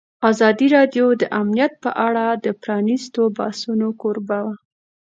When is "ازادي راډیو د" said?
0.29-1.23